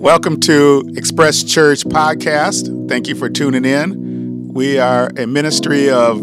[0.00, 2.88] Welcome to Express Church Podcast.
[2.88, 4.46] Thank you for tuning in.
[4.54, 6.18] We are a ministry of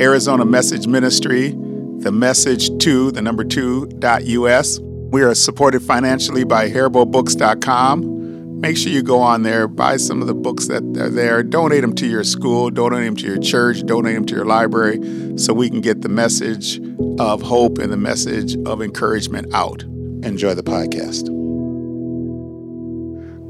[0.00, 4.80] Arizona Message Ministry, the message to the number two dot US.
[4.80, 8.60] We are supported financially by HariboBooks.com.
[8.60, 11.82] Make sure you go on there, buy some of the books that are there, donate
[11.82, 14.98] them to your school, donate them to your church, donate them to your library,
[15.38, 16.80] so we can get the message
[17.20, 19.84] of hope and the message of encouragement out.
[20.24, 21.39] Enjoy the podcast.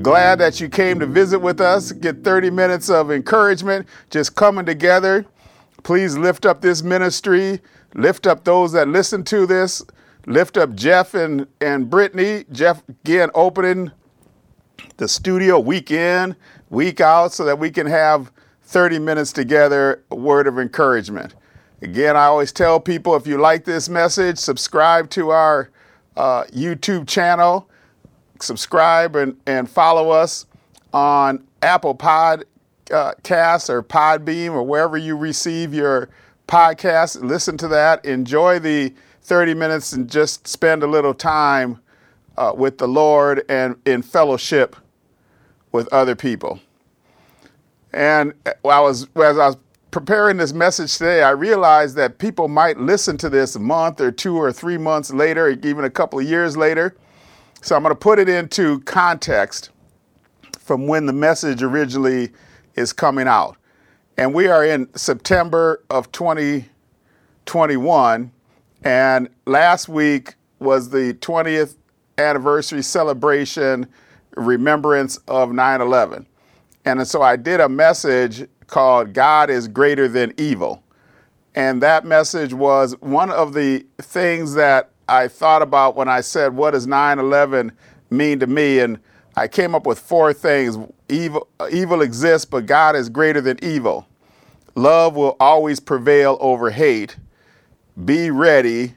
[0.03, 4.65] Glad that you came to visit with us, get 30 minutes of encouragement, just coming
[4.65, 5.27] together.
[5.83, 7.61] Please lift up this ministry,
[7.95, 9.83] lift up those that listen to this,
[10.27, 12.45] lift up Jeff and, and Brittany.
[12.51, 13.91] Jeff, again, opening
[14.97, 16.35] the studio week in,
[16.71, 18.33] week out, so that we can have
[18.63, 21.35] 30 minutes together, a word of encouragement.
[21.83, 25.71] Again, I always tell people if you like this message, subscribe to our
[26.17, 27.70] uh, YouTube channel
[28.43, 30.47] subscribe and, and follow us
[30.93, 36.09] on Apple Podcasts or Podbean or wherever you receive your
[36.49, 37.23] podcast.
[37.23, 38.05] Listen to that.
[38.05, 41.81] Enjoy the 30 minutes and just spend a little time
[42.37, 44.77] uh, with the Lord and in fellowship
[45.73, 46.61] with other people.
[47.93, 49.57] And uh, I was, as I was
[49.91, 54.11] preparing this message today, I realized that people might listen to this a month or
[54.11, 56.97] two or three months later, even a couple of years later.
[57.63, 59.71] So I'm going to put it into context
[60.59, 62.31] from when the message originally
[62.75, 63.59] is coming out.
[64.17, 68.33] And we are in September of 2021.
[68.83, 71.77] And last week was the 20th
[72.17, 73.87] anniversary celebration,
[74.37, 76.27] remembrance of 9 11.
[76.87, 80.83] And so I did a message called God is Greater Than Evil.
[81.55, 86.55] And that message was one of the things that I thought about when I said,
[86.55, 87.73] what does 9 11
[88.11, 88.79] mean to me?
[88.79, 89.01] And
[89.37, 90.79] I came up with four things.
[91.09, 94.07] Evil, evil exists, but God is greater than evil.
[94.77, 97.17] Love will always prevail over hate.
[98.05, 98.95] Be ready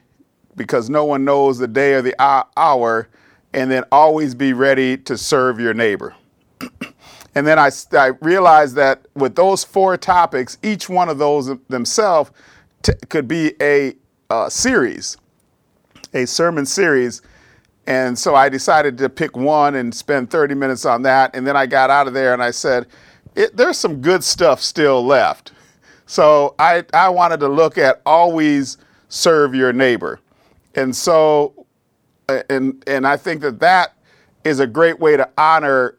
[0.54, 2.14] because no one knows the day or the
[2.56, 3.08] hour.
[3.52, 6.14] And then always be ready to serve your neighbor.
[7.34, 12.30] and then I, I realized that with those four topics, each one of those themselves
[12.82, 13.94] t- could be a,
[14.30, 15.16] a series
[16.14, 17.22] a sermon series.
[17.86, 21.34] And so I decided to pick one and spend 30 minutes on that.
[21.34, 22.86] And then I got out of there and I said,
[23.52, 25.52] there's some good stuff still left.
[26.06, 30.20] So I, I wanted to look at always serve your neighbor.
[30.74, 31.66] And so,
[32.48, 33.94] and, and I think that that
[34.44, 35.96] is a great way to honor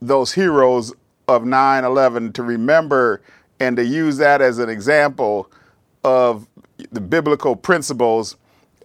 [0.00, 0.94] those heroes
[1.28, 3.22] of 9 11, to remember
[3.58, 5.50] and to use that as an example
[6.04, 6.46] of
[6.92, 8.36] the biblical principles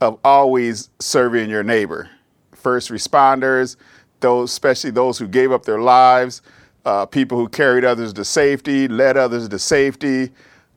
[0.01, 2.09] of always serving your neighbor.
[2.53, 3.77] First responders,
[4.19, 6.41] those, especially those who gave up their lives,
[6.85, 10.31] uh, people who carried others to safety, led others to safety,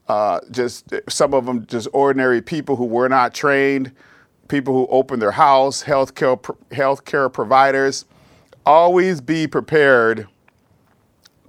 [0.08, 3.90] uh, just some of them just ordinary people who were not trained,
[4.48, 6.38] people who opened their house, healthcare
[6.70, 8.04] healthcare providers.
[8.66, 10.26] Always be prepared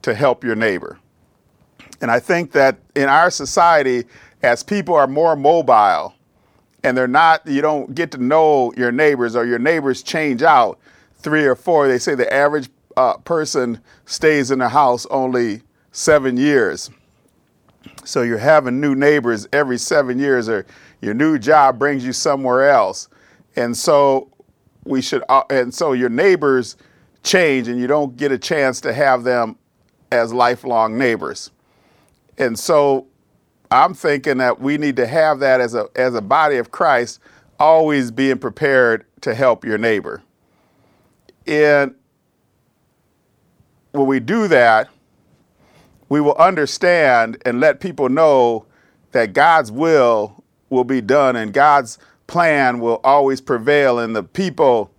[0.02, 1.00] to help your neighbor.
[2.02, 4.04] And I think that in our society,
[4.44, 6.14] as people are more mobile,
[6.86, 10.80] and they're not, you don't get to know your neighbors or your neighbors change out
[11.16, 11.88] three or four.
[11.88, 16.92] They say the average uh, person stays in the house only seven years.
[18.04, 20.66] So you're having new neighbors every seven years, or
[21.02, 23.10] your new job brings you somewhere else.
[23.56, 24.30] And so
[24.84, 26.78] we should, uh, and so your neighbors
[27.24, 29.58] change, and you don't get a chance to have them
[30.12, 31.50] as lifelong neighbors.
[32.38, 33.08] And so
[33.76, 37.20] I'm thinking that we need to have that as a as a body of Christ,
[37.60, 40.22] always being prepared to help your neighbor.
[41.46, 41.94] And
[43.92, 44.90] when we do that,
[46.10, 48.66] we will understand and let people know
[49.12, 51.98] that God's will will be done and God's
[52.28, 54.92] plan will always prevail and the people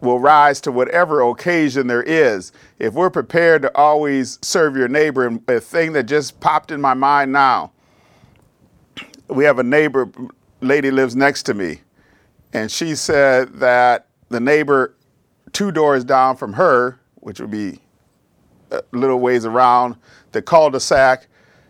[0.00, 2.52] will rise to whatever occasion there is.
[2.78, 6.80] If we're prepared to always serve your neighbor, and a thing that just popped in
[6.80, 7.72] my mind now,
[9.32, 10.10] we have a neighbor
[10.60, 11.80] lady lives next to me,
[12.52, 14.94] and she said that the neighbor
[15.52, 17.80] two doors down from her, which would be
[18.70, 19.96] a little ways around
[20.32, 21.26] the cul-de-sac,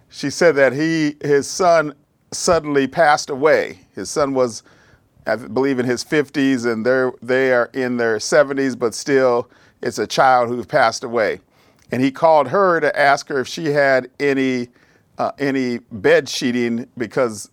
[0.09, 1.95] she said that he his son
[2.33, 3.79] suddenly passed away.
[3.95, 4.63] His son was,
[5.27, 9.51] I believe, in his 50s, and they're they are in their 70s, but still,
[9.83, 11.41] it's a child who passed away.
[11.91, 14.69] And he called her to ask her if she had any
[15.19, 17.51] uh, any bed sheeting because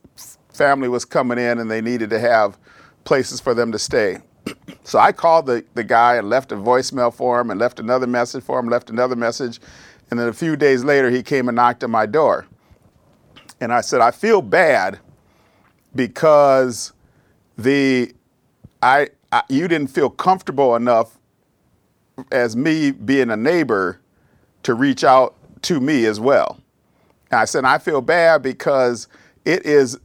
[0.60, 2.58] family was coming in and they needed to have
[3.06, 4.18] places for them to stay.
[4.84, 8.08] So I called the, the guy and left a voicemail for him and left another
[8.08, 9.62] message for him, left another message.
[10.12, 12.46] And then a few days later, he came and knocked on my door.
[13.62, 15.00] And I said, I feel bad
[15.96, 16.92] because
[17.58, 18.14] the
[18.84, 21.18] I, I you didn't feel comfortable enough
[22.34, 24.02] as me being a neighbor
[24.64, 26.60] to reach out to me as well.
[27.32, 29.08] And I said, I feel bad because
[29.46, 29.98] it is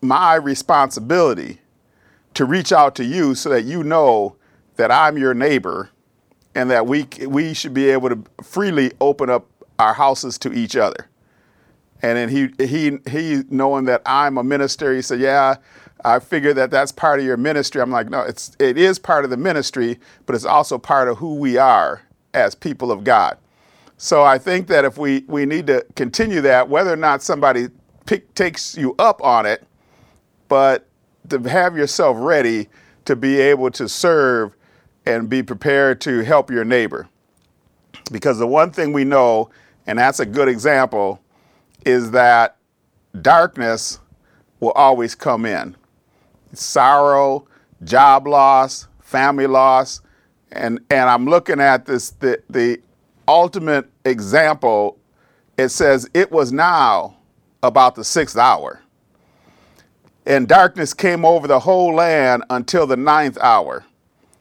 [0.00, 1.60] my responsibility
[2.34, 4.36] to reach out to you so that you know
[4.76, 5.90] that I'm your neighbor
[6.54, 9.46] and that we, we should be able to freely open up
[9.78, 11.08] our houses to each other.
[12.02, 15.56] And then he, he, he knowing that I'm a minister, he said, yeah,
[16.04, 17.80] I figure that that's part of your ministry.
[17.80, 21.18] I'm like, no, it's, it is part of the ministry, but it's also part of
[21.18, 22.02] who we are
[22.34, 23.36] as people of God.
[23.96, 27.68] So I think that if we, we need to continue that, whether or not somebody
[28.08, 29.62] pick, takes you up on it,
[30.48, 30.88] but
[31.28, 32.68] to have yourself ready
[33.04, 34.56] to be able to serve
[35.04, 37.06] and be prepared to help your neighbor.
[38.10, 39.50] Because the one thing we know,
[39.86, 41.20] and that's a good example,
[41.84, 42.56] is that
[43.20, 44.00] darkness
[44.60, 45.76] will always come in.
[46.54, 47.46] Sorrow,
[47.84, 50.00] job loss, family loss,
[50.50, 52.80] and and I'm looking at this the the
[53.26, 54.98] ultimate example.
[55.58, 57.17] It says it was now
[57.62, 58.80] about the sixth hour.
[60.26, 63.84] And darkness came over the whole land until the ninth hour,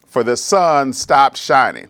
[0.06, 1.90] for the sun stopped shining.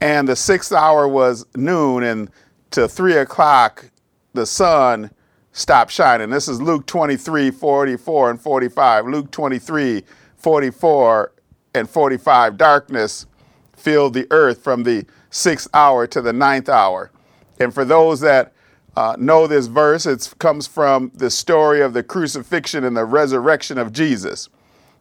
[0.00, 2.30] And the sixth hour was noon, and
[2.70, 3.90] to three o'clock,
[4.34, 5.10] the sun
[5.52, 6.30] stopped shining.
[6.30, 9.06] This is Luke 23, 44 and 45.
[9.06, 10.04] Luke 23,
[10.36, 11.32] 44
[11.74, 12.56] and 45.
[12.56, 13.26] Darkness
[13.74, 17.10] filled the earth from the sixth hour to the ninth hour.
[17.58, 18.52] And for those that
[18.96, 20.06] uh, know this verse.
[20.06, 24.48] It comes from the story of the crucifixion and the resurrection of Jesus.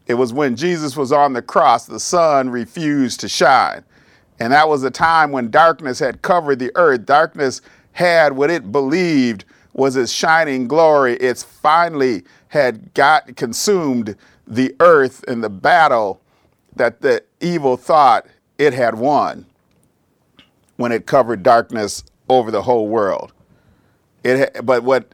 [0.07, 3.83] It was when Jesus was on the cross, the sun refused to shine.
[4.39, 7.05] And that was a time when darkness had covered the earth.
[7.05, 7.61] Darkness
[7.93, 11.15] had what it believed was its shining glory.
[11.15, 14.15] It's finally had got consumed
[14.45, 16.21] the earth in the battle
[16.75, 18.27] that the evil thought
[18.57, 19.45] it had won
[20.75, 23.31] when it covered darkness over the whole world.
[24.25, 25.13] It, but what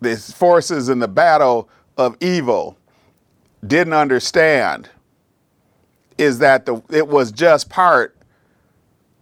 [0.00, 2.76] the forces in the battle of evil
[3.64, 4.88] didn't understand
[6.18, 8.16] is that the, it was just part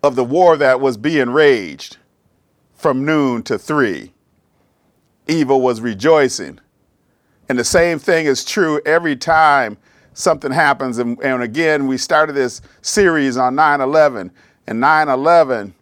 [0.03, 1.99] of the war that was being waged
[2.75, 4.12] from noon to three.
[5.27, 6.59] Evil was rejoicing.
[7.51, 9.77] And the same thing is true every time
[10.15, 10.99] something happens.
[10.99, 14.31] And, and again, we started this series on 9 11.
[14.67, 15.75] And 9 11,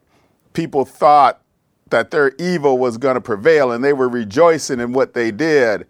[0.53, 1.43] people thought
[1.91, 5.87] that their evil was going to prevail and they were rejoicing in what they did.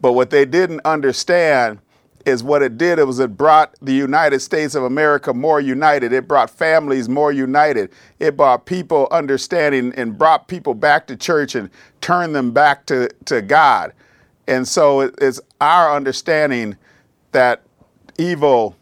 [0.00, 1.78] But what they didn't understand
[2.26, 2.98] is what it did.
[2.98, 6.12] It was it brought the United States of America more united.
[6.12, 7.90] It brought families more united.
[8.18, 11.70] It brought people understanding and brought people back to church and
[12.00, 13.92] turned them back to, to God.
[14.48, 16.76] And so it's our understanding
[17.30, 17.62] that
[18.18, 18.76] evil,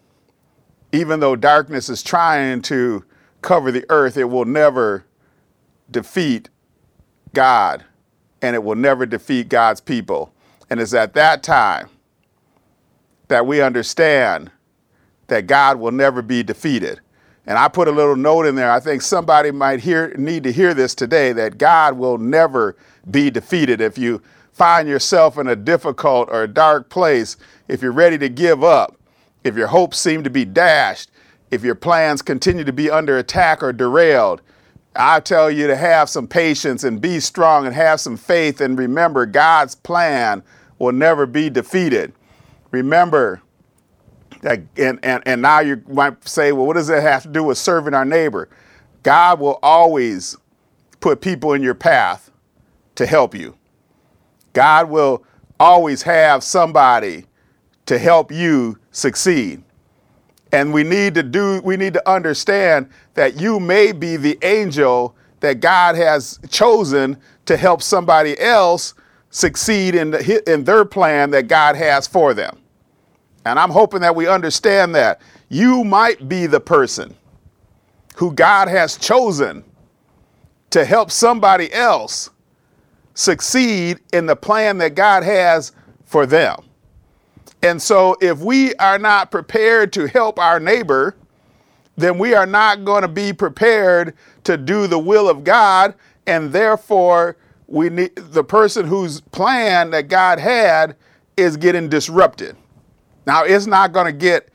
[0.93, 3.05] even though darkness is trying to
[3.43, 5.05] cover the earth, it will never
[5.91, 6.49] defeat
[7.33, 7.85] God
[8.43, 10.33] and it will never defeat God's people.
[10.69, 11.89] And it's at that time
[13.29, 14.51] that we understand
[15.29, 17.01] that God will never be defeated.
[17.47, 18.71] And I put a little note in there.
[18.71, 22.77] I think somebody might hear need to hear this today that God will never
[23.11, 23.81] be defeated.
[23.81, 24.23] If you
[24.53, 27.37] find yourself in a difficult or a dark place,
[27.69, 28.97] if you're ready to give up,
[29.43, 31.11] if your hopes seem to be dashed,
[31.51, 34.41] if your plans continue to be under attack or derailed,
[34.97, 38.79] I tell you to have some patience and be strong and have some faith and
[38.79, 40.43] remember God's plan
[40.79, 42.13] will never be defeated.
[42.71, 43.43] Remember
[44.43, 47.43] that, and, and, and now you might say, well, what does that have to do
[47.43, 48.49] with serving our neighbor?
[49.03, 50.37] God will always
[51.01, 52.31] put people in your path
[52.95, 53.57] to help you.
[54.53, 55.25] God will
[55.59, 57.27] always have somebody
[57.87, 59.63] to help you succeed.
[60.55, 65.17] And we need to do, we need to understand that you may be the angel
[65.41, 68.95] that God has chosen to help somebody else
[69.31, 72.57] succeed in, the, in their plan that God has for them.
[73.45, 75.21] And I'm hoping that we understand that.
[75.49, 77.17] You might be the person
[78.15, 79.65] who God has chosen
[80.71, 82.31] to help somebody else
[83.15, 85.73] succeed in the plan that God has
[86.05, 86.59] for them.
[87.65, 91.17] And so, if we are not prepared to help our neighbor,
[91.97, 95.95] then we are not going to be prepared to do the will of God.
[96.27, 100.95] And therefore, we need the person whose plan that God had
[101.39, 102.55] is getting disrupted.
[103.27, 104.51] Now, it's not going to get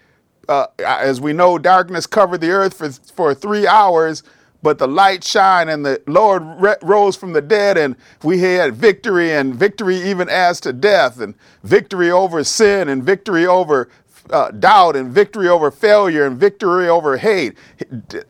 [0.50, 4.24] uh, as we know, darkness covered the earth for, for three hours,
[4.62, 8.76] but the light shined and the Lord re- rose from the dead, and we had
[8.76, 13.90] victory, and victory even as to death, and victory over sin, and victory over
[14.32, 17.58] uh, doubt, and victory over failure, and victory over hate.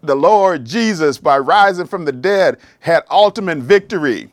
[0.02, 4.30] The Lord Jesus, by rising from the dead, had ultimate victory.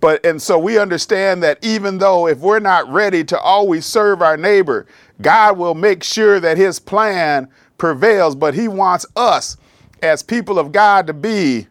[0.00, 4.20] But and so we understand that even though if we're not ready to always serve
[4.20, 4.86] our neighbor,
[5.22, 9.56] God will make sure that his plan prevails, but he wants us
[10.02, 11.66] as people of God to be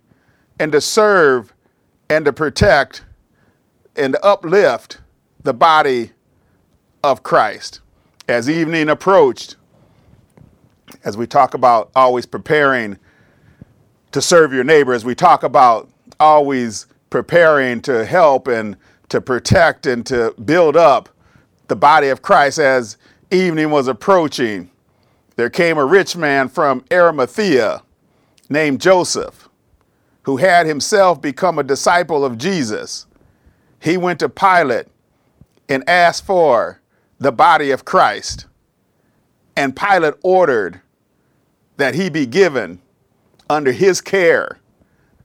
[0.59, 1.53] and to serve
[2.09, 3.03] and to protect
[3.95, 4.99] and to uplift
[5.43, 6.11] the body
[7.03, 7.81] of Christ.
[8.27, 9.55] As evening approached,
[11.03, 12.97] as we talk about always preparing
[14.11, 15.89] to serve your neighbor, as we talk about
[16.19, 18.75] always preparing to help and
[19.09, 21.09] to protect and to build up
[21.67, 22.97] the body of Christ as
[23.31, 24.71] evening was approaching,
[25.35, 27.83] there came a rich man from Arimathea
[28.49, 29.49] named Joseph,
[30.23, 33.05] who had himself become a disciple of Jesus.
[33.79, 34.87] He went to Pilate
[35.69, 36.81] and asked for
[37.19, 38.45] the body of Christ.
[39.55, 40.81] And Pilate ordered
[41.77, 42.81] that he be given
[43.49, 44.59] under his care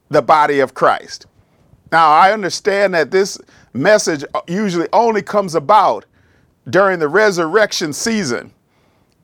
[0.09, 1.25] the body of Christ.
[1.91, 3.37] Now, I understand that this
[3.73, 6.05] message usually only comes about
[6.69, 8.53] during the resurrection season.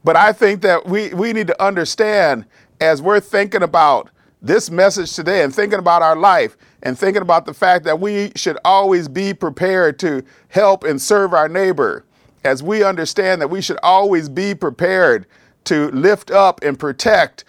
[0.04, 2.46] But I think that we, we need to understand
[2.79, 4.10] as we're thinking about
[4.41, 8.31] this message today and thinking about our life and thinking about the fact that we
[8.36, 12.05] should always be prepared to help and serve our neighbor,
[12.43, 15.25] as we understand that we should always be prepared
[15.65, 17.43] to lift up and protect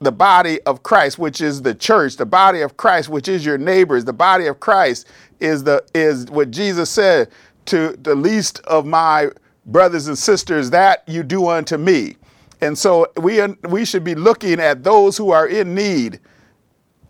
[0.00, 3.58] the body of Christ, which is the church, the body of Christ, which is your
[3.58, 5.06] neighbors, the body of Christ
[5.40, 7.28] is the is what Jesus said
[7.66, 9.28] to the least of my
[9.66, 12.16] brothers and sisters, that you do unto me.
[12.60, 16.20] And so we, we should be looking at those who are in need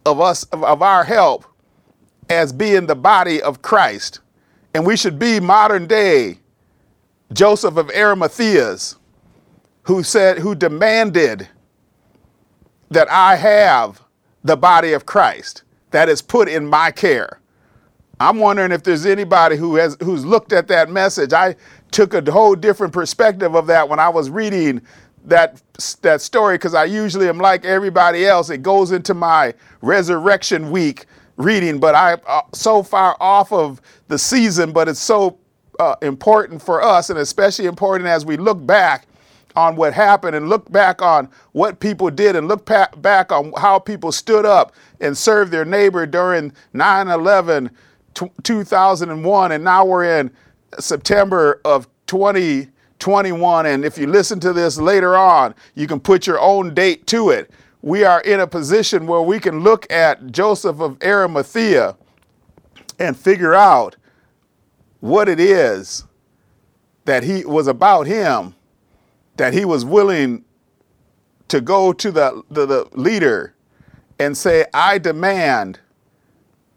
[0.05, 1.45] of us, of, of our help,
[2.29, 4.21] as being the body of Christ.
[4.75, 6.41] And we should be modern day
[7.33, 8.97] Joseph of Arimathea's,
[9.83, 11.49] who said, who demanded
[12.91, 14.03] that I have
[14.45, 17.41] the body of Christ that is put in my care.
[18.19, 21.33] I'm wondering if there's anybody who has who's looked at that message.
[21.33, 21.57] I
[21.91, 24.81] took a whole different perspective of that when I was reading
[25.27, 25.63] that
[26.03, 28.51] that story because I usually am like everybody else.
[28.51, 31.07] It goes into my resurrection week
[31.37, 35.39] reading, but I uh, so far off of the season, but it's so
[35.81, 39.07] uh, important for us, and especially important as we look back
[39.57, 43.53] on what happened and look back on what people did and look pa- back on
[43.57, 47.71] how people stood up and served their neighbor during 9 11
[48.43, 50.31] 2001, and now we're in
[50.79, 51.89] September of
[52.99, 53.67] 2021.
[53.67, 57.31] And if you listen to this later on, you can put your own date to
[57.31, 57.51] it.
[57.83, 61.97] We are in a position where we can look at Joseph of Arimathea
[62.99, 63.97] and figure out
[65.01, 66.05] what it is
[67.05, 68.55] that he was about him,
[69.37, 70.45] that he was willing
[71.49, 73.55] to go to the, the, the leader
[74.19, 75.79] and say, I demand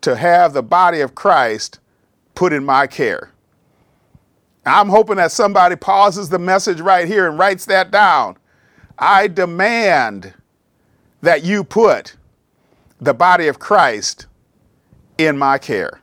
[0.01, 1.79] to have the body of Christ
[2.35, 3.31] put in my care.
[4.65, 8.37] I'm hoping that somebody pauses the message right here and writes that down.
[8.97, 10.33] I demand
[11.21, 12.15] that you put
[13.01, 14.27] the body of Christ
[15.17, 15.99] in my care.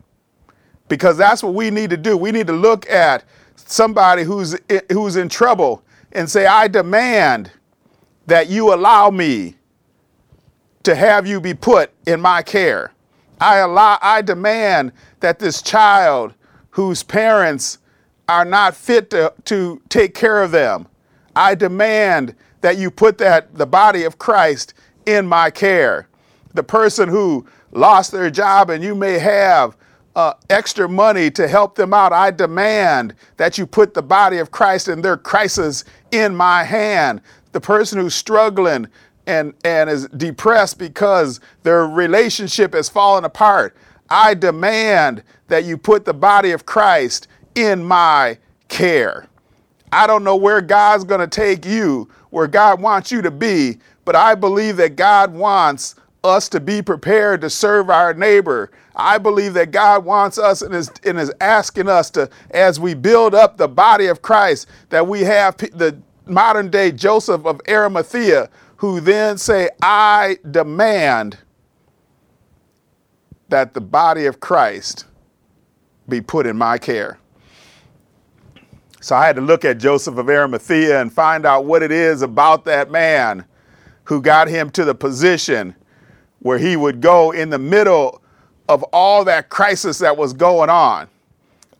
[0.88, 2.16] Because that's what we need to do.
[2.16, 3.24] We need to look at
[3.56, 4.56] somebody who's
[4.92, 5.82] who's in trouble
[6.12, 7.50] and say, "I demand
[8.26, 9.56] that you allow me
[10.84, 12.92] to have you be put in my care."
[13.40, 16.32] I allow, I demand that this child
[16.70, 17.78] whose parents
[18.28, 20.86] are not fit to, to take care of them,
[21.34, 26.08] I demand that you put that the body of Christ in my care.
[26.54, 29.76] The person who lost their job and you may have
[30.16, 34.50] uh, extra money to help them out, I demand that you put the body of
[34.50, 37.20] Christ in their crisis in my hand.
[37.52, 38.88] The person who's struggling
[39.26, 43.76] and, and is depressed because their relationship has fallen apart.
[44.08, 49.26] I demand that you put the body of Christ in my care.
[49.92, 53.78] I don't know where God's going to take you, where God wants you to be,
[54.04, 58.70] but I believe that God wants us to be prepared to serve our neighbor.
[58.94, 62.94] I believe that God wants us and is, and is asking us to, as we
[62.94, 65.96] build up the body of Christ, that we have the
[66.26, 71.38] modern day Joseph of Arimathea who then say, I demand
[73.48, 75.06] that the body of Christ
[76.08, 77.18] be put in my care.
[79.06, 82.22] So I had to look at Joseph of Arimathea and find out what it is
[82.22, 83.44] about that man
[84.02, 85.76] who got him to the position
[86.40, 88.20] where he would go in the middle
[88.68, 91.06] of all that crisis that was going on,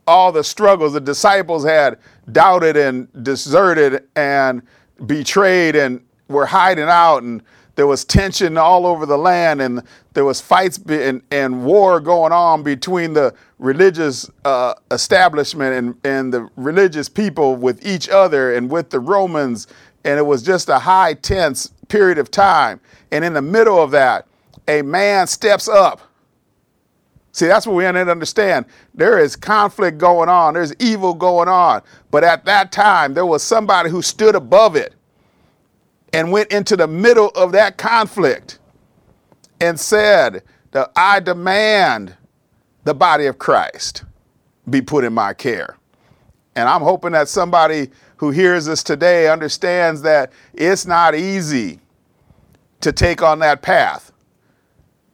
[0.07, 1.99] all the struggles the disciples had
[2.31, 4.61] doubted and deserted and
[5.05, 7.43] betrayed and were hiding out and
[7.77, 12.31] there was tension all over the land and there was fights and, and war going
[12.31, 18.69] on between the religious uh, establishment and, and the religious people with each other and
[18.71, 19.67] with the romans.
[20.03, 22.79] And it was just a high tense period of time.
[23.11, 24.25] And in the middle of that
[24.67, 26.01] a man steps up.
[27.31, 28.65] See, that's what we need to understand.
[28.95, 31.83] There is conflict going on, there's evil going on.
[32.09, 34.95] But at that time, there was somebody who stood above it
[36.13, 38.59] and went into the middle of that conflict
[39.59, 40.43] and said
[40.95, 42.15] I demand
[42.83, 44.03] the body of Christ
[44.69, 45.77] be put in my care.
[46.55, 51.79] And I'm hoping that somebody who hears this today understands that it's not easy
[52.81, 54.11] to take on that path.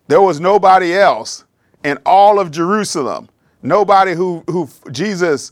[0.07, 1.45] There was nobody else
[1.83, 3.29] in all of Jerusalem.
[3.61, 5.51] Nobody who, who Jesus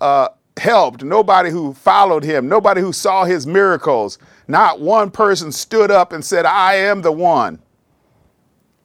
[0.00, 4.18] uh, helped, nobody who followed him, nobody who saw his miracles.
[4.48, 7.60] Not one person stood up and said, I am the one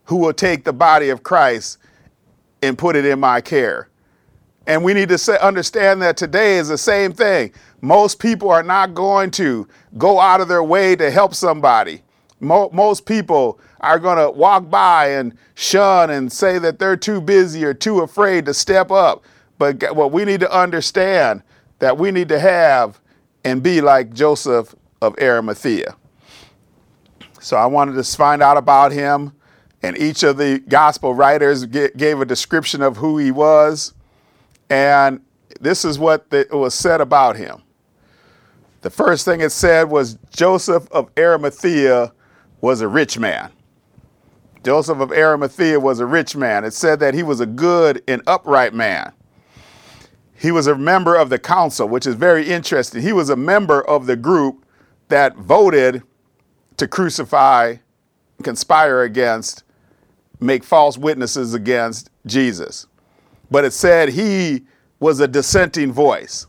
[0.06, 1.78] who will take the body of Christ
[2.62, 3.90] and put it in my care.
[4.66, 7.54] And we need to say, understand that today is the same thing.
[7.82, 12.02] Most people are not going to go out of their way to help somebody.
[12.40, 17.22] Mo- most people are going to walk by and shun and say that they're too
[17.22, 19.24] busy or too afraid to step up.
[19.58, 21.44] But what we need to understand
[21.80, 23.00] that we need to have
[23.44, 25.96] and be like Joseph of Arimathea.
[27.40, 29.34] So I wanted to find out about him,
[29.84, 33.94] and each of the gospel writers gave a description of who he was.
[34.70, 35.22] And
[35.62, 37.62] this is what was said about him.
[38.82, 42.14] The first thing it said was Joseph of Arimathea
[42.62, 43.52] was a rich man.
[44.64, 46.66] Joseph of Arimathea was a rich man.
[46.66, 49.14] It said that he was a good and upright man.
[50.36, 53.02] He was a member of the council, which is very interesting.
[53.02, 54.66] He was a member of the group
[55.10, 56.04] that voted
[56.78, 57.76] to crucify,
[58.44, 59.64] conspire against,
[60.40, 62.88] make false witnesses against Jesus.
[63.50, 64.66] But it said he
[65.00, 66.48] was a dissenting voice.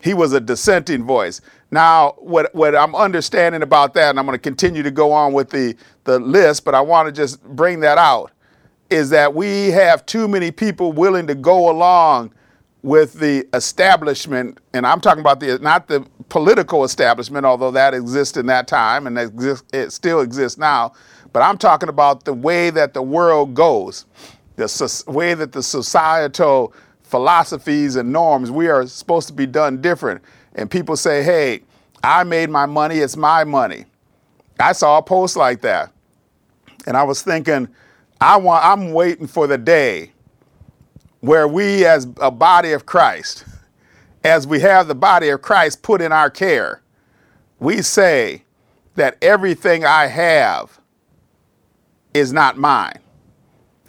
[0.00, 1.40] He was a dissenting voice.
[1.70, 5.32] Now, what, what I'm understanding about that, and I'm going to continue to go on
[5.32, 8.30] with the, the list, but I want to just bring that out,
[8.90, 12.32] is that we have too many people willing to go along
[12.82, 18.36] with the establishment, and I'm talking about the not the political establishment, although that exists
[18.36, 19.18] in that time and
[19.72, 20.92] it still exists now,
[21.32, 24.06] but I'm talking about the way that the world goes,
[24.56, 30.22] the way that the societal philosophies and norms, we are supposed to be done different
[30.54, 31.62] and people say, hey,
[32.02, 33.84] I made my money, it's my money.
[34.60, 35.92] I saw a post like that.
[36.86, 37.68] And I was thinking,
[38.20, 40.12] I want, I'm waiting for the day
[41.20, 43.44] where we, as a body of Christ,
[44.24, 46.82] as we have the body of Christ put in our care,
[47.58, 48.44] we say
[48.94, 50.80] that everything I have
[52.14, 52.98] is not mine.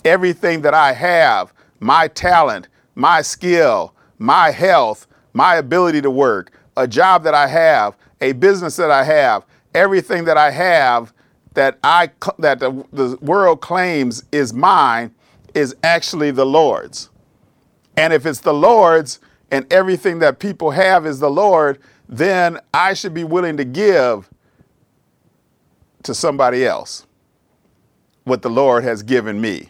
[0.06, 6.88] Everything that I have, my talent, my skill, my health, my ability to work, a
[6.88, 11.14] job that I have, a business that I have, everything that I have
[11.54, 15.14] that I that the, the world claims is mine
[15.54, 17.10] is actually the Lord's.
[17.98, 19.20] And if it's the Lord's
[19.52, 24.30] and everything that people have is the Lord, then I should be willing to give
[26.04, 27.06] to somebody else
[28.24, 29.70] what the Lord has given me.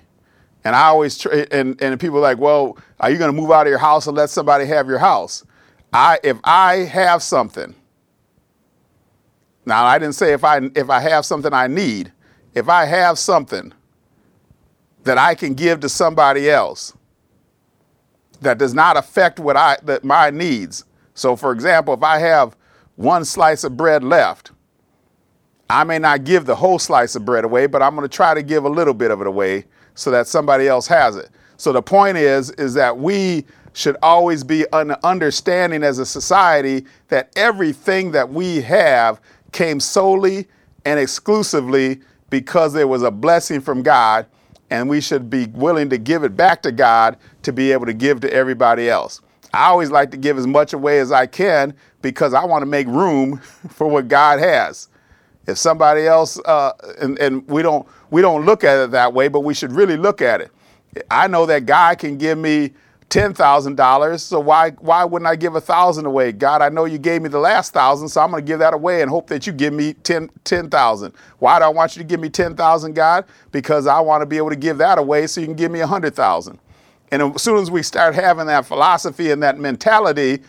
[0.64, 3.66] And I always, and, and people are like, well, are you going to move out
[3.66, 5.44] of your house and let somebody have your house?
[5.94, 7.74] I if I have something.
[9.66, 12.12] Now I didn't say if I if I have something I need.
[12.54, 13.74] If I have something
[15.04, 16.94] that I can give to somebody else
[18.42, 20.86] that does not affect what I that my needs.
[21.14, 22.56] So for example, if I have
[22.96, 24.52] one slice of bread left,
[25.70, 28.34] I may not give the whole slice of bread away, but I'm going to try
[28.34, 31.30] to give a little bit of it away so that somebody else has it.
[31.58, 36.86] So the point is is that we should always be an understanding as a society
[37.10, 39.22] that everything that we have
[39.52, 40.48] came solely
[40.86, 44.26] and exclusively because there was a blessing from God,
[44.70, 47.94] and we should be willing to give it back to God to be able to
[47.94, 49.22] give to everybody else.
[49.54, 52.66] I always like to give as much away as I can because I want to
[52.68, 53.38] make room
[53.70, 54.90] for what God has.
[55.48, 59.28] If somebody else, uh, and, and we don't we don't look at it that way,
[59.28, 60.52] but we should really look at it.
[61.10, 62.72] I know that God can give me
[63.10, 64.22] ten thousand dollars.
[64.22, 66.32] So why why wouldn't I give a thousand away?
[66.32, 68.74] God, I know you gave me the last thousand, so I'm going to give that
[68.74, 71.14] away and hope that you give me ten ten thousand.
[71.40, 73.26] Why do I want you to give me ten thousand, God?
[73.52, 75.80] Because I want to be able to give that away, so you can give me
[75.80, 76.60] a hundred thousand.
[77.12, 80.40] And as soon as we start having that philosophy and that mentality,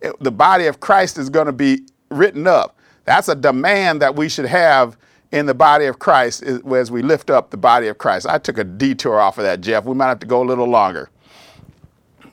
[0.00, 2.76] it, the body of Christ is going to be written up.
[3.04, 4.96] That's a demand that we should have
[5.32, 8.26] in the body of Christ as we lift up the body of Christ.
[8.26, 9.84] I took a detour off of that, Jeff.
[9.84, 11.10] We might have to go a little longer.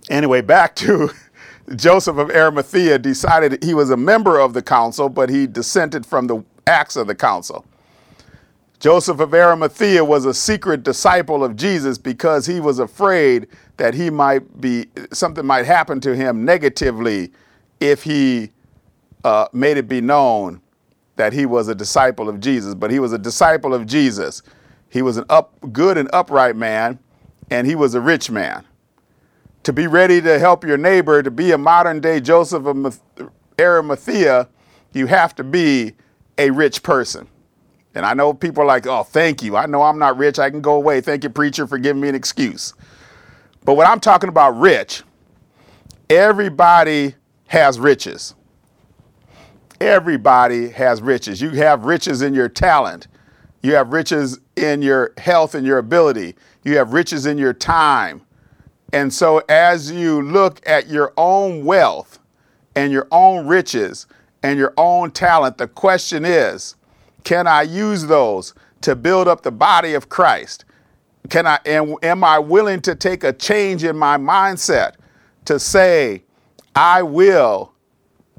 [0.10, 1.10] Anyway, back to
[1.76, 6.28] Joseph of Arimathea decided he was a member of the council, but he dissented from
[6.28, 7.65] the acts of the council.
[8.80, 14.09] Joseph of Arimathea was a secret disciple of Jesus because he was afraid that he
[14.09, 17.31] might be something might happen to him negatively
[17.79, 18.51] if he
[19.23, 20.61] uh, made it be known
[21.15, 22.75] that he was a disciple of Jesus.
[22.75, 24.43] But he was a disciple of Jesus.
[24.89, 26.99] He was an up, good and upright man,
[27.49, 28.65] and he was a rich man
[29.67, 33.01] to be ready to help your neighbor, to be a modern day Joseph of
[33.59, 34.47] Arimathea,
[34.93, 35.91] you have to be
[36.37, 37.27] a rich person.
[37.93, 39.57] And I know people are like, oh, thank you.
[39.57, 40.39] I know I'm not rich.
[40.39, 41.01] I can go away.
[41.01, 42.75] Thank you, preacher, for giving me an excuse.
[43.67, 45.03] But when I'm talking about rich,
[46.10, 47.15] everybody
[47.47, 48.34] has riches.
[49.82, 51.41] Everybody has riches.
[51.41, 53.10] You have riches in your talent.
[53.62, 56.36] You have riches in your health and your ability.
[56.63, 58.21] You have riches in your time.
[58.93, 62.19] And so, as you look at your own wealth
[62.73, 64.08] and your own riches
[64.43, 66.75] and your own talent, the question is
[67.25, 70.63] can I use those to build up the body of Christ?
[71.29, 74.93] Can I, am, am I willing to take a change in my mindset
[75.45, 76.23] to say,
[76.75, 77.73] I will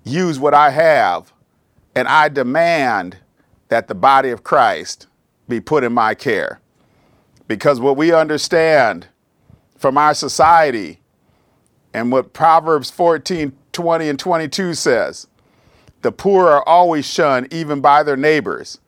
[0.05, 1.33] use what I have
[1.95, 3.19] and I demand
[3.69, 5.07] that the body of Christ
[5.49, 6.61] be put in my care?
[7.47, 9.09] Because what we understand
[9.79, 11.01] from our society
[11.95, 15.29] and what Proverbs 14, 20, and 22 says.
[16.03, 18.79] The poor are always shunned, even by their neighbors,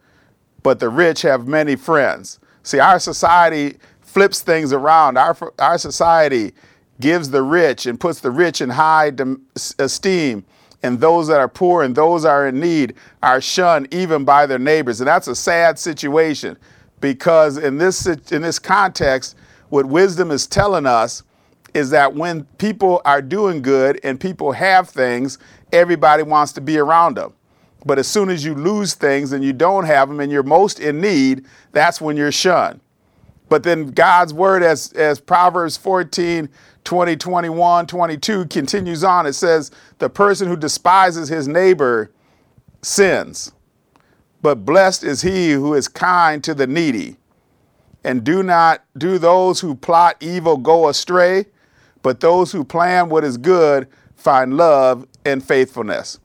[0.63, 2.40] but the rich have many friends.
[2.63, 5.17] See, our society flips things around.
[5.17, 6.53] Our, our society
[7.01, 9.13] gives the rich and puts the rich in high
[9.79, 10.45] esteem,
[10.83, 14.47] and those that are poor and those that are in need are shunned even by
[14.47, 15.01] their neighbors.
[15.01, 16.57] And that's a sad situation
[17.01, 19.37] because in this, in this context,
[19.69, 21.23] what wisdom is telling us
[21.75, 25.39] is that when people are doing good and people have things,
[25.73, 27.33] everybody wants to be around them.
[27.85, 30.81] But as soon as you lose things and you don't have them and you're most
[30.81, 32.81] in need, that's when you're shunned.
[33.49, 36.49] But then God's word, as, as Proverbs 14,
[36.85, 42.11] 20, 21, 22 continues on, it says, The person who despises his neighbor
[42.83, 43.53] sins,
[44.43, 47.17] but blessed is he who is kind to the needy
[48.05, 51.47] and do not do those who plot evil go astray,
[52.03, 56.19] but those who plan what is good find love and faithfulness.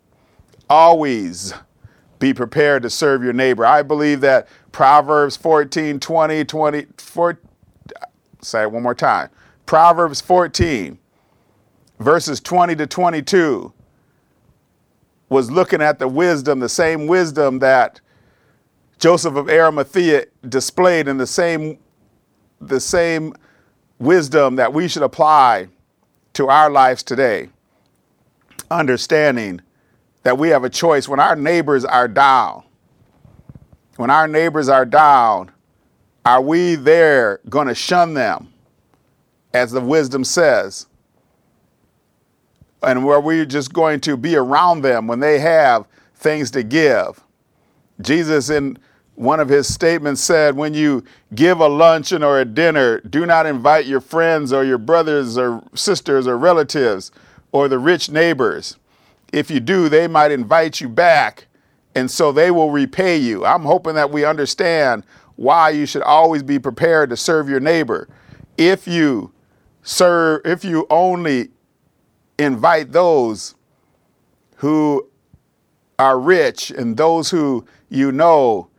[0.69, 1.53] Always
[2.19, 3.65] be prepared to serve your neighbor.
[3.65, 7.39] I believe that Proverbs 14, 20, 20, 4,
[8.41, 9.29] say it one more time.
[9.65, 10.97] Proverbs 14,
[11.99, 13.73] verses 20 to 22,
[15.29, 17.99] was looking at the wisdom, the same wisdom that
[18.99, 21.77] Joseph of Arimathea displayed in the same,
[22.61, 23.33] the same
[23.99, 25.67] wisdom that we should apply
[26.33, 27.49] to our lives today.
[28.71, 29.61] Understanding
[30.25, 32.63] that we have a choice when our neighbors are down.
[33.97, 35.51] When our neighbors are down,
[36.25, 38.51] are we there going to shun them,
[39.53, 40.87] as the wisdom says?
[42.81, 45.85] And were we just going to be around them when they have
[46.15, 47.23] things to give?
[48.01, 48.79] Jesus, in
[49.13, 51.03] one of his statements, said, When you
[51.35, 55.61] give a luncheon or a dinner, do not invite your friends or your brothers or
[55.75, 57.11] sisters or relatives
[57.51, 58.77] or the rich neighbors.
[59.35, 61.47] If you do, they might invite you back,
[61.93, 63.43] and so they will repay you.
[63.45, 65.03] I'm hoping that we understand
[65.35, 68.07] why you should always be prepared to serve your neighbor.
[68.57, 69.33] If you
[69.83, 71.49] serve, if you only
[72.39, 73.55] invite those
[74.55, 75.05] who
[75.99, 78.69] are rich and those who you know,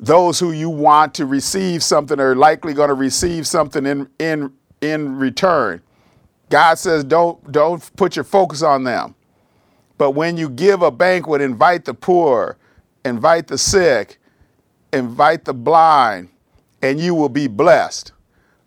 [0.00, 4.52] those who you want to receive something are likely going to receive something in, in,
[4.80, 5.80] in return.
[6.50, 9.14] God says, don't, don't put your focus on them.
[9.98, 12.56] But when you give a banquet, invite the poor,
[13.04, 14.18] invite the sick,
[14.92, 16.28] invite the blind,
[16.80, 18.12] and you will be blessed.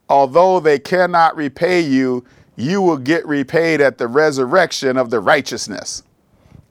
[0.10, 2.26] Although they cannot repay you,
[2.58, 6.04] you will get repaid at the resurrection of the righteousness.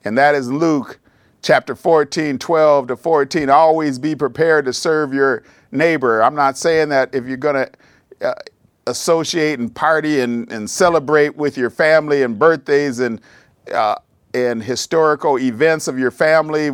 [0.05, 0.99] And that is Luke
[1.41, 3.49] chapter 14, 12 to 14.
[3.49, 6.21] Always be prepared to serve your neighbor.
[6.21, 8.35] I'm not saying that if you're going to, uh,
[8.87, 13.21] associate and party and, and celebrate with your family and birthdays and
[13.73, 13.95] uh,
[14.33, 16.71] and historical events of your family,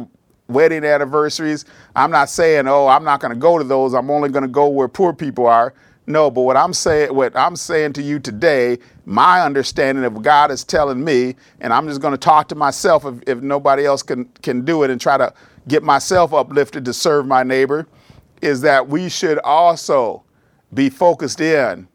[0.47, 1.65] wedding anniversaries.
[1.95, 3.93] I'm not saying, oh, I'm not going to go to those.
[3.93, 5.73] I'm only going to go where poor people are.
[6.09, 10.51] No, but what I'm saying, what I'm saying to you today, my understanding of God
[10.51, 14.03] is telling me, and I'm just going to talk to myself if, if nobody else
[14.03, 15.33] can can do it and try to
[15.67, 17.87] get myself uplifted to serve my neighbor,
[18.41, 20.23] is that we should also
[20.73, 21.89] be focused in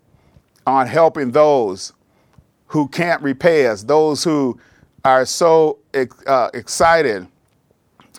[0.66, 1.94] on helping those
[2.66, 4.58] who can't repay us, those who
[5.04, 5.78] are so
[6.26, 7.26] uh, excited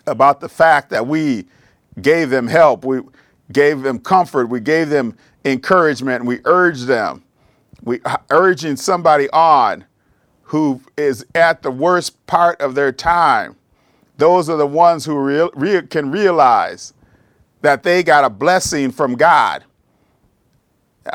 [0.06, 1.46] about the fact that we
[2.02, 3.00] gave them help, we
[3.52, 7.22] gave them comfort, we gave them encouragement, we urged them.
[7.82, 9.84] We uh, urging somebody on
[10.42, 13.56] who is at the worst part of their time.
[14.16, 16.94] Those are the ones who real, real, can realize
[17.62, 19.64] that they got a blessing from God.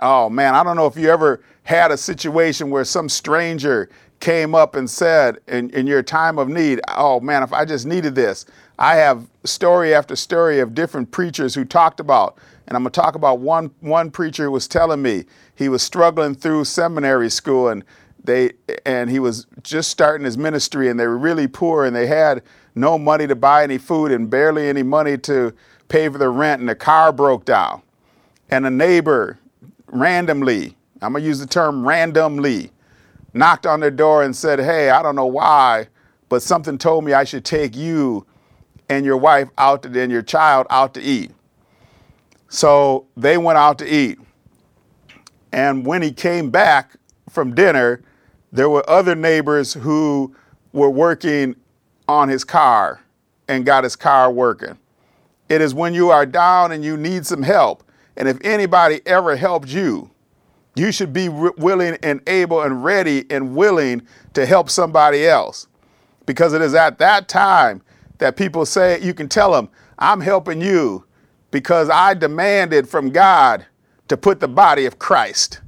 [0.01, 4.53] Oh man, I don't know if you ever had a situation where some stranger came
[4.53, 8.15] up and said in, in your time of need, oh man, if I just needed
[8.15, 8.45] this.
[8.77, 13.15] I have story after story of different preachers who talked about, and I'm gonna talk
[13.15, 17.83] about one one preacher who was telling me he was struggling through seminary school and
[18.23, 18.51] they
[18.85, 22.43] and he was just starting his ministry and they were really poor and they had
[22.75, 25.53] no money to buy any food and barely any money to
[25.87, 27.81] pay for the rent and the car broke down.
[28.49, 29.39] And a neighbor
[29.87, 32.71] randomly, I'm gonna use the term randomly,
[33.33, 35.87] knocked on their door and said, Hey, I don't know why,
[36.29, 38.25] but something told me I should take you
[38.89, 41.31] and your wife out to, and your child out to eat.
[42.49, 44.17] So they went out to eat.
[45.51, 46.95] And when he came back
[47.29, 48.01] from dinner,
[48.51, 50.35] there were other neighbors who
[50.73, 51.55] were working
[52.07, 53.01] on his car
[53.47, 54.77] and got his car working.
[55.47, 57.83] It is when you are down and you need some help.
[58.17, 60.09] And if anybody ever helped you,
[60.79, 64.01] you should be willing and able and ready and willing
[64.33, 65.67] to help somebody else.
[66.25, 67.81] Because it is at that time
[68.19, 71.05] that people say, you can tell them, I'm helping you
[71.51, 73.65] because I demanded from God
[74.07, 75.61] to put the body of Christ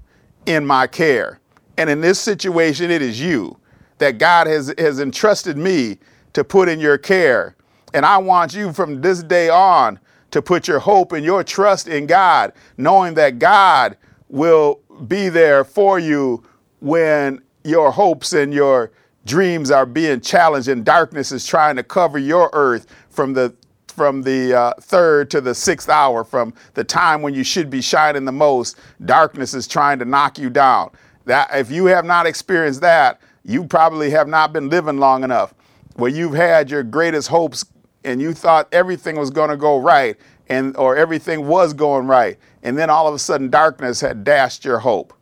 [0.46, 1.40] in my care.
[1.78, 3.58] And in this situation, it is you
[3.98, 5.98] that God has, has entrusted me
[6.34, 7.56] to put in your care.
[7.94, 10.00] And I want you from this day on
[10.32, 13.98] to put your hope and your trust in God, knowing that God
[14.30, 16.44] will be there for you
[16.80, 18.92] when your hopes and your
[19.26, 23.54] dreams are being challenged and darkness is trying to cover your earth from the
[23.88, 27.82] from the uh, third to the sixth hour from the time when you should be
[27.82, 28.80] shining the most.
[29.04, 30.90] Darkness is trying to knock you down.
[31.26, 35.54] That if you have not experienced that you probably have not been living long enough.
[35.96, 37.66] Where you've had your greatest hopes
[38.04, 40.18] and you thought everything was going to go right
[40.52, 44.64] and or everything was going right and then all of a sudden darkness had dashed
[44.64, 45.14] your hope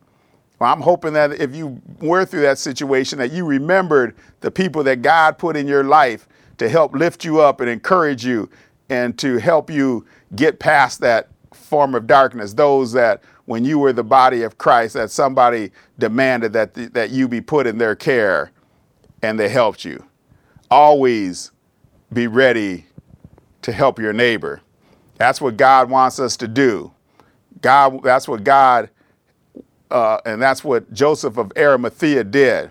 [0.60, 4.84] well, I'm hoping that if you were through that situation, that you remembered the people
[4.84, 8.50] that God put in your life to help lift you up and encourage you
[8.90, 10.04] and to help you
[10.36, 12.52] get past that form of darkness.
[12.52, 17.08] Those that, when you were the body of Christ, that somebody demanded that, th- that
[17.08, 18.52] you be put in their care
[19.22, 20.04] and they helped you.
[20.70, 21.52] Always
[22.12, 22.84] be ready
[23.62, 24.60] to help your neighbor.
[25.20, 26.92] That's what God wants us to do.
[27.60, 28.88] God, that's what God
[29.90, 32.70] uh, and that's what Joseph of Arimathea did.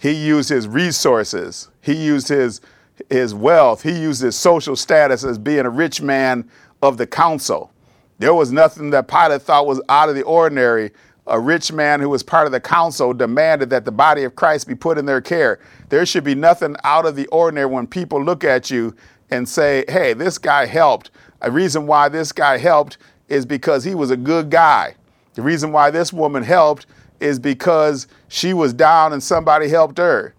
[0.00, 2.60] He used his resources, he used his,
[3.08, 6.48] his wealth, he used his social status as being a rich man
[6.82, 7.70] of the council.
[8.18, 10.90] There was nothing that Pilate thought was out of the ordinary.
[11.28, 14.66] A rich man who was part of the council demanded that the body of Christ
[14.66, 15.60] be put in their care.
[15.88, 18.96] There should be nothing out of the ordinary when people look at you
[19.30, 21.12] and say, hey, this guy helped.
[21.42, 24.94] A reason why this guy helped is because he was a good guy.
[25.34, 26.86] The reason why this woman helped
[27.20, 30.34] is because she was down and somebody helped her.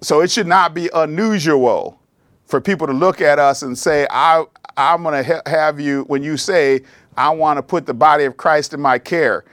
[0.00, 2.00] So it should not be unusual
[2.46, 4.44] for people to look at us and say, I,
[4.76, 6.82] I'm going to ha- have you, when you say,
[7.16, 9.44] I want to put the body of Christ in my care.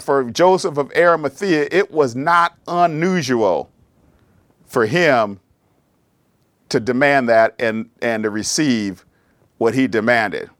[0.00, 3.70] For Joseph of Arimathea, it was not unusual
[4.66, 5.40] for him
[6.68, 9.05] to demand that and, and to receive
[9.58, 10.50] what he demanded.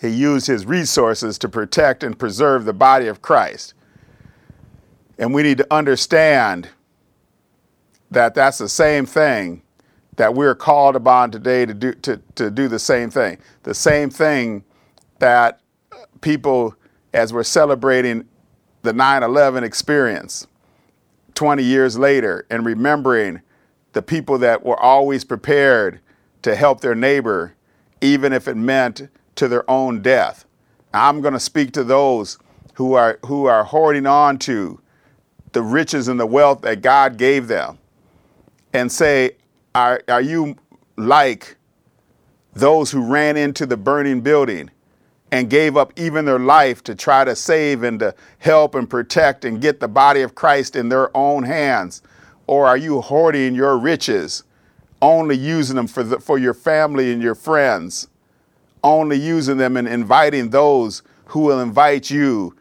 [0.00, 3.74] He used his resources to protect and preserve the body of Christ.
[5.18, 6.68] And we need to understand
[8.10, 9.62] that that's the same thing
[10.16, 13.38] that we're called upon today to do, to, to do the same thing.
[13.62, 14.64] The same thing
[15.18, 15.60] that
[16.20, 16.74] people,
[17.12, 18.26] as we're celebrating
[18.82, 20.46] the 9 11 experience
[21.34, 23.40] 20 years later and remembering
[23.92, 26.00] the people that were always prepared
[26.42, 27.54] to help their neighbor,
[28.00, 30.44] even if it meant to their own death.
[30.92, 32.38] I'm going to speak to those
[32.74, 34.80] who are who are hoarding on to
[35.52, 37.78] the riches and the wealth that God gave them
[38.72, 39.32] and say,
[39.74, 40.56] are, are you
[40.96, 41.56] like
[42.52, 44.70] those who ran into the burning building
[45.30, 49.44] and gave up even their life to try to save and to help and protect
[49.44, 52.02] and get the body of Christ in their own hands?
[52.46, 54.44] Or are you hoarding your riches,
[55.00, 58.08] only using them for, the, for your family and your friends,
[58.82, 62.54] only using them and inviting those who will invite you,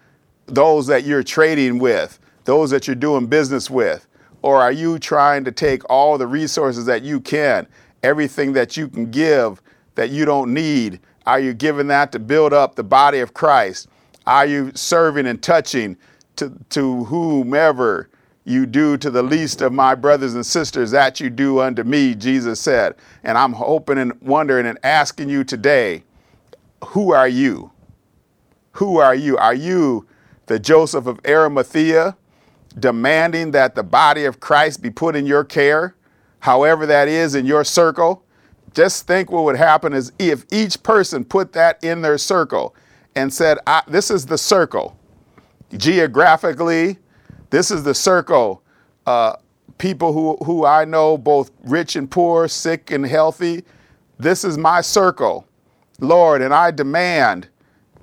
[0.46, 4.08] those that you're trading with, those that you're doing business with?
[4.42, 7.68] Or are you trying to take all the resources that you can,
[8.04, 9.62] everything that you can give
[9.96, 13.90] that you don't need, are you giving that to build up the body of Christ?
[14.26, 15.98] Are you serving and touching
[16.38, 18.10] to, to whomever
[18.48, 22.16] you do to the least of my brothers and sisters that you do unto me,
[22.16, 22.96] Jesus said.
[23.24, 26.04] And I'm hoping and wondering and asking you today,
[26.86, 27.72] who are you?
[28.74, 29.38] Who are you?
[29.38, 30.08] Are you
[30.46, 32.16] the Joseph of Arimathea
[32.80, 35.96] demanding that the body of Christ be put in your care,
[36.40, 38.24] however that is in your circle?
[38.74, 42.76] Just think what would happen is if each person put that in their circle
[43.14, 43.58] and said,
[43.90, 44.98] This is the circle.
[45.76, 47.00] Geographically,
[47.50, 48.62] this is the circle.
[49.06, 49.36] Uh,
[49.78, 53.64] people who, who I know, both rich and poor, sick and healthy,
[54.20, 55.46] this is my circle,
[56.00, 57.48] Lord, and I demand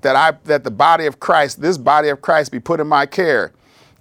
[0.02, 3.06] that I that the body of Christ, this body of Christ, be put in my
[3.06, 3.52] care.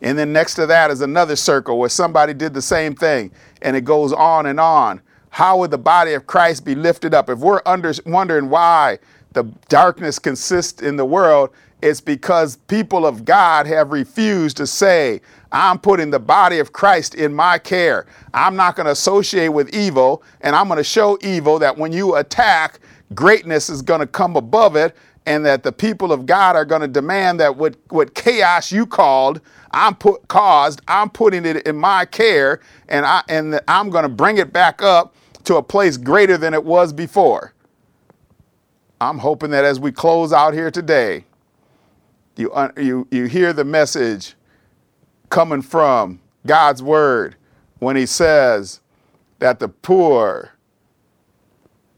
[0.02, 3.76] And then next to that is another circle where somebody did the same thing, and
[3.76, 5.02] it goes on and on
[5.34, 7.28] how would the body of Christ be lifted up?
[7.28, 9.00] If we're under, wondering why
[9.32, 11.50] the darkness consists in the world,
[11.84, 15.20] it's because people of God have refused to say,
[15.52, 18.06] I'm putting the body of Christ in my care.
[18.34, 21.92] I'm not going to associate with evil, and I'm going to show evil that when
[21.92, 22.80] you attack,
[23.14, 26.82] greatness is going to come above it, and that the people of God are going
[26.82, 29.42] to demand that what, what chaos you called,
[29.72, 34.10] I'm put caused, I'm putting it in my care, and I and I'm going to
[34.10, 35.16] bring it back up
[35.46, 37.54] to a place greater than it was before.
[39.02, 41.26] I'm hoping that as we close out here today,
[42.36, 44.36] you, uh, you, you hear the message
[45.30, 47.36] coming from God's word
[47.80, 48.82] when he says
[49.40, 50.52] that the poor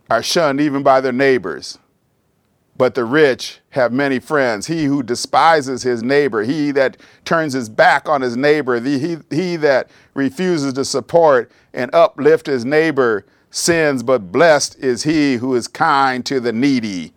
[0.09, 1.79] are shunned even by their neighbors,
[2.77, 4.67] but the rich have many friends.
[4.67, 9.17] He who despises his neighbor, he that turns his back on his neighbor, the, he,
[9.35, 15.55] he that refuses to support and uplift his neighbor sins, but blessed is he who
[15.55, 17.13] is kind to the needy.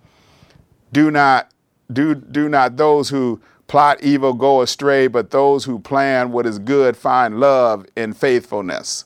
[0.92, 1.50] Do not
[1.92, 6.58] do do not those who plot evil go astray, but those who plan what is
[6.58, 9.04] good find love and faithfulness.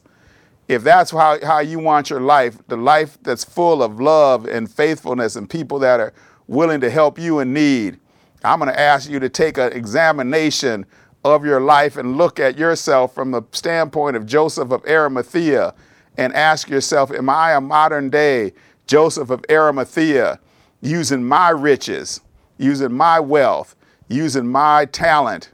[0.69, 4.71] If that's how, how you want your life, the life that's full of love and
[4.71, 6.15] faithfulness and people that are
[6.47, 7.99] willing to help you in need,
[8.45, 10.87] I'm going to ask you to take an examination
[11.25, 15.75] of your life and look at yourself from the standpoint of Joseph of Arimathea
[16.17, 18.53] and ask yourself, am I a modern day
[18.87, 20.41] Joseph of Arimathea
[20.81, 22.21] using my riches,
[22.59, 23.77] using my wealth,
[24.09, 25.51] using my talent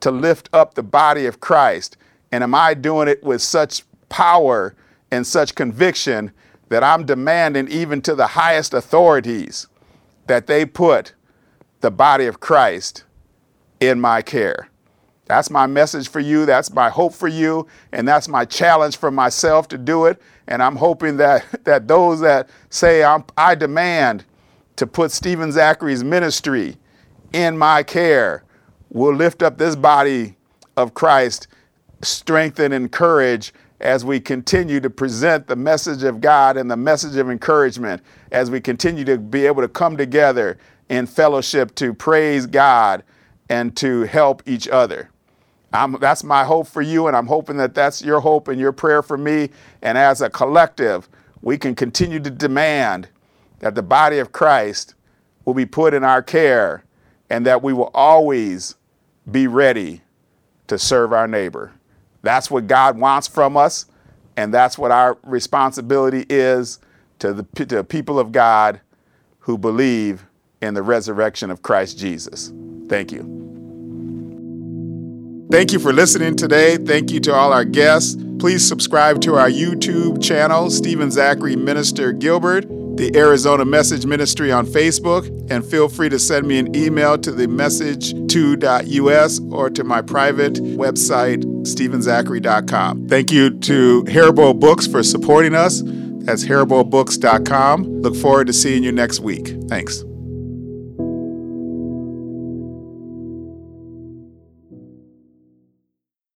[0.00, 1.96] to lift up the body of Christ?
[2.30, 4.74] And am I doing it with such power
[5.10, 6.32] and such conviction
[6.68, 9.66] that I'm demanding even to the highest authorities
[10.26, 11.14] that they put
[11.80, 13.04] the body of Christ
[13.80, 14.68] in my care?
[15.26, 16.44] That's my message for you.
[16.44, 17.66] That's my hope for you.
[17.92, 20.20] And that's my challenge for myself to do it.
[20.48, 23.02] And I'm hoping that, that those that say,
[23.36, 24.24] I demand
[24.76, 26.76] to put Stephen Zachary's ministry
[27.32, 28.44] in my care
[28.90, 30.36] will lift up this body
[30.76, 31.48] of Christ,
[32.02, 37.16] strengthen, and encourage as we continue to present the message of God and the message
[37.16, 40.58] of encouragement, as we continue to be able to come together
[40.88, 43.02] in fellowship to praise God
[43.48, 45.10] and to help each other.
[45.72, 48.72] I'm, that's my hope for you, and I'm hoping that that's your hope and your
[48.72, 49.50] prayer for me.
[49.80, 51.08] And as a collective,
[51.40, 53.08] we can continue to demand
[53.62, 54.94] that the body of Christ
[55.44, 56.84] will be put in our care
[57.30, 58.74] and that we will always
[59.30, 60.02] be ready
[60.66, 61.72] to serve our neighbor.
[62.22, 63.86] That's what God wants from us,
[64.36, 66.78] and that's what our responsibility is
[67.20, 68.80] to the to people of God
[69.40, 70.26] who believe
[70.60, 72.52] in the resurrection of Christ Jesus.
[72.88, 73.38] Thank you.
[75.50, 76.78] Thank you for listening today.
[76.78, 78.16] Thank you to all our guests.
[78.38, 82.64] Please subscribe to our YouTube channel, Stephen Zachary Minister Gilbert,
[82.96, 87.32] the Arizona Message Ministry on Facebook, and feel free to send me an email to
[87.32, 93.08] the message2.us or to my private website, stephenzachary.com.
[93.08, 95.82] Thank you to Haribo Books for supporting us.
[96.24, 98.02] That's haribobooks.com.
[98.02, 99.54] Look forward to seeing you next week.
[99.68, 100.04] Thanks.